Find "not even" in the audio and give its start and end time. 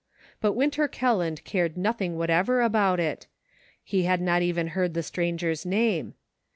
4.19-4.69